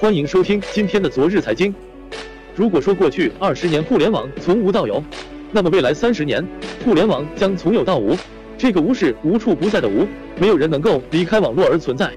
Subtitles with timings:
[0.00, 1.74] 欢迎收听今天的昨日财经。
[2.54, 5.02] 如果说过去二十年互联网从无到有，
[5.50, 6.46] 那么未来三十年
[6.84, 8.16] 互联网将从有到无。
[8.56, 10.06] 这个无是无处不在的无，
[10.38, 12.12] 没有人能够离开网络而存在。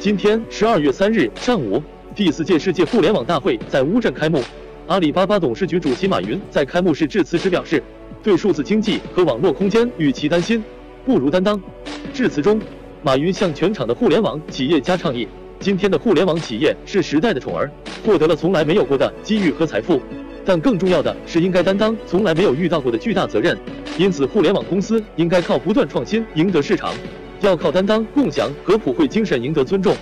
[0.00, 1.80] 今天十二月三日上午，
[2.12, 4.42] 第四届世界互联网大会在乌镇开幕。
[4.88, 7.80] 阿里巴巴董事局主席马云在开幕式致辞时表示，
[8.20, 10.60] 对数字经济和网络空间，与其担心，
[11.06, 11.62] 不如担当。
[12.12, 12.60] 致辞中，
[13.00, 15.28] 马云向全场的互联网企业家倡议。
[15.62, 17.70] 今天的互联网企业是时代的宠儿，
[18.04, 20.02] 获得了从来没有过的机遇和财富，
[20.44, 23.56] 但更重要的是应该担当从来没有遇到过的巨大责任。
[23.96, 26.92] 因此，互联网公司应该靠不断创新赢得市场，
[27.42, 29.94] 要靠担当、共享和普惠精神赢得尊重。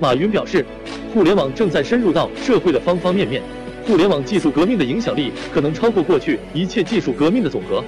[0.00, 0.64] 马云表示，
[1.12, 3.42] 互联网正在深入到社会的方方面面，
[3.86, 7.84] 互联网技术革命的影响力可能超过过去一切技术革命的总和。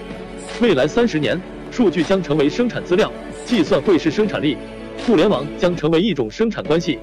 [0.60, 3.10] 未来三十年，数据将成为生产资料，
[3.46, 4.58] 计算会是生产力，
[5.06, 6.98] 互联网将成为一种生产关系。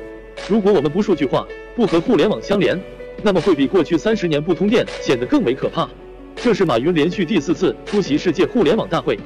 [0.50, 2.80] 如果我们不数据化，不和互联网相连，
[3.22, 5.88] 那么会比过去三十年不通电显得更为可怕。
[6.36, 9.20] 这是马云连续第四次出席世界互联网大会，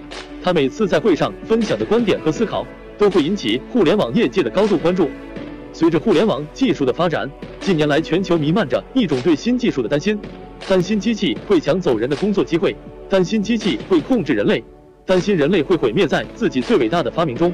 [0.44, 2.66] 他每次在会上分享的观点和思考，
[2.98, 5.10] 都会引起互联网业界的高度关注。
[5.72, 7.30] 随着互联网技术的发展，
[7.62, 10.20] 近年来全球弥漫着一种对新技术的担心，
[10.68, 12.76] 担心机器会抢走人的工作机会，
[13.08, 14.62] 担心机器会控制人类，
[15.06, 17.54] 担心人类会毁灭在自己最伟大的发明中。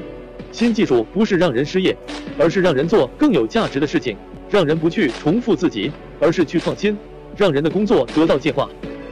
[0.52, 1.96] 新技术不是让人失业，
[2.38, 4.16] 而是让人做更有价值的事情，
[4.50, 6.96] 让人不去重复自己，而是去创新，
[7.36, 8.68] 让人的工作得到进化。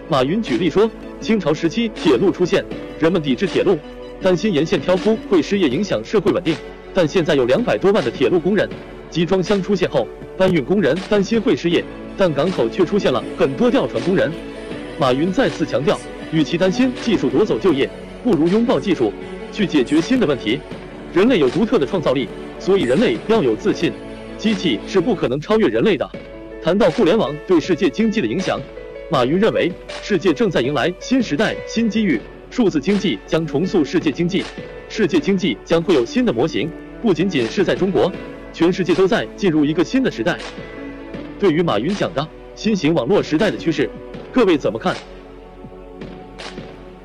[0.07, 0.89] 马云举例说，
[1.19, 2.63] 清朝时期铁路出现，
[2.99, 3.79] 人们抵制铁路，
[4.21, 6.55] 担心沿线挑夫会失业，影响社会稳定。
[6.93, 8.69] 但现在有两百多万的铁路工人。
[9.09, 11.83] 集装箱出现后，搬运工人担心会失业，
[12.17, 14.31] 但港口却出现了很多吊船工人。
[14.99, 15.99] 马云再次强调，
[16.31, 17.89] 与其担心技术夺走就业，
[18.23, 19.13] 不如拥抱技术，
[19.51, 20.61] 去解决新的问题。
[21.13, 23.93] 人类有独特的创造力，所以人类要有自信。
[24.39, 26.09] 机器是不可能超越人类的。
[26.63, 28.61] 谈到互联网对世界经济的影响，
[29.11, 29.71] 马云认为
[30.03, 34.45] 世界正在迎来新时代、新机遇，数字经济将重塑世界经济，
[34.89, 36.71] 世界经济将会有新的模型。
[37.03, 38.11] 不仅仅是在中国，
[38.53, 40.39] 全世界都在进入一个新的时代。
[41.39, 43.91] 对于马云讲的新型网络时代的趋势，
[44.33, 44.95] 各位怎么看？